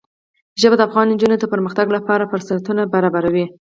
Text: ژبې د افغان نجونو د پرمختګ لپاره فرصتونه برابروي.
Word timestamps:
ژبې 0.61 0.75
د 0.77 0.81
افغان 0.87 1.05
نجونو 1.11 1.35
د 1.39 1.45
پرمختګ 1.53 1.87
لپاره 1.97 2.29
فرصتونه 2.31 2.81
برابروي. 2.93 3.45